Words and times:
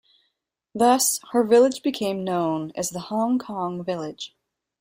Thus, 0.73 1.19
her 1.31 1.43
village 1.43 1.83
became 1.83 2.23
known 2.23 2.71
as 2.75 2.89
the 2.89 3.01
Hong 3.01 3.37
Kong 3.37 3.83
Village. 3.83 4.35